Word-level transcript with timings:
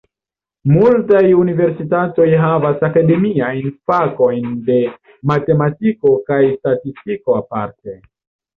Multaj 0.69 1.19
universitatoj 1.39 2.25
havas 2.45 2.81
akademiajn 2.89 3.69
fakojn 3.93 4.57
de 4.73 4.81
matematiko 5.35 6.17
kaj 6.33 6.43
statistiko 6.59 7.41
aparte. 7.45 7.99